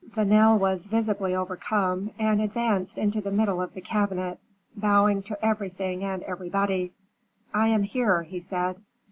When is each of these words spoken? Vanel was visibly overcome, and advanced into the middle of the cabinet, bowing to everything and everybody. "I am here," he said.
Vanel 0.15 0.57
was 0.57 0.87
visibly 0.87 1.35
overcome, 1.35 2.09
and 2.17 2.41
advanced 2.41 2.97
into 2.97 3.21
the 3.21 3.29
middle 3.29 3.61
of 3.61 3.75
the 3.75 3.81
cabinet, 3.81 4.39
bowing 4.75 5.21
to 5.21 5.37
everything 5.45 6.03
and 6.03 6.23
everybody. 6.23 6.91
"I 7.53 7.67
am 7.67 7.83
here," 7.83 8.23
he 8.23 8.39
said. 8.39 8.81